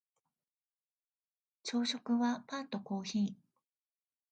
[1.61, 3.33] 朝食はパンとコーヒー